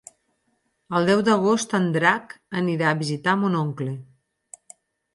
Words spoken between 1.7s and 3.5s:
en Drac anirà a visitar